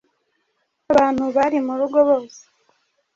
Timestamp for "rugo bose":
1.79-2.41